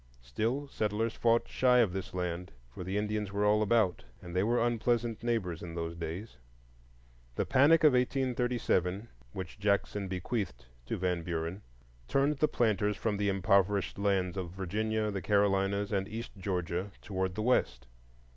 Still, 0.23 0.67
settlers 0.67 1.13
fought 1.13 1.47
shy 1.47 1.77
of 1.77 1.93
this 1.93 2.11
land, 2.11 2.51
for 2.71 2.83
the 2.83 2.97
Indians 2.97 3.31
were 3.31 3.45
all 3.45 3.61
about, 3.61 4.03
and 4.19 4.35
they 4.35 4.41
were 4.41 4.59
unpleasant 4.65 5.21
neighbors 5.21 5.61
in 5.61 5.75
those 5.75 5.95
days. 5.95 6.37
The 7.35 7.45
panic 7.45 7.83
of 7.83 7.93
1837, 7.93 9.09
which 9.33 9.59
Jackson 9.59 10.07
bequeathed 10.07 10.65
to 10.87 10.97
Van 10.97 11.21
Buren, 11.21 11.61
turned 12.07 12.37
the 12.39 12.47
planters 12.47 12.97
from 12.97 13.17
the 13.17 13.29
impoverished 13.29 13.99
lands 13.99 14.37
of 14.37 14.49
Virginia, 14.49 15.11
the 15.11 15.21
Carolinas, 15.21 15.91
and 15.91 16.07
east 16.07 16.31
Georgia, 16.35 16.89
toward 17.03 17.35
the 17.35 17.43
West. 17.43 17.85